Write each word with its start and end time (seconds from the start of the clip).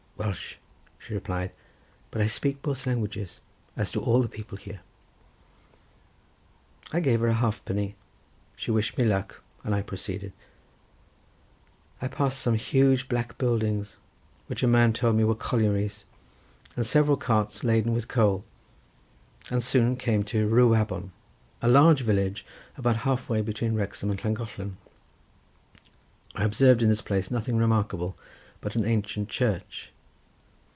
"Welsh," 0.17 0.57
she 0.99 1.15
replied; 1.15 1.51
"but 2.11 2.21
I 2.21 2.27
speak 2.27 2.61
both 2.61 2.85
languages, 2.85 3.39
as 3.75 3.89
do 3.89 3.99
all 4.01 4.21
the 4.21 4.29
people 4.29 4.55
here." 4.55 4.81
I 6.93 6.99
gave 6.99 7.21
her 7.21 7.27
a 7.27 7.33
halfpenny; 7.33 7.95
she 8.55 8.69
wished 8.69 8.99
me 8.99 9.03
luck, 9.03 9.41
and 9.63 9.73
I 9.73 9.81
proceeded. 9.81 10.31
I 12.03 12.07
passed 12.07 12.39
some 12.39 12.53
huge 12.53 13.09
black 13.09 13.39
buildings 13.39 13.97
which 14.45 14.61
a 14.61 14.67
man 14.67 14.93
told 14.93 15.15
me 15.15 15.23
were 15.23 15.33
collieries, 15.33 16.05
and 16.77 16.85
several 16.85 17.17
carts 17.17 17.63
laden 17.63 17.91
with 17.91 18.07
coal, 18.07 18.45
and 19.49 19.63
soon 19.63 19.95
came 19.95 20.21
to 20.25 20.47
Rhiwabon, 20.47 21.09
a 21.63 21.67
large 21.67 22.01
village 22.01 22.45
about 22.77 22.97
half 22.97 23.27
way 23.27 23.41
between 23.41 23.73
Wrexham 23.73 24.11
and 24.11 24.23
Llangollen. 24.23 24.77
I 26.35 26.43
observed 26.43 26.83
in 26.83 26.89
this 26.89 27.01
place 27.01 27.31
nothing 27.31 27.57
remarkable, 27.57 28.15
but 28.61 28.75
an 28.75 28.85
ancient 28.85 29.27
church. 29.27 29.91